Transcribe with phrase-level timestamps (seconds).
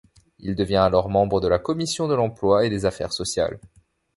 [0.39, 3.59] Il devient alors membre de la Commission de l'emploi et des affaires sociales.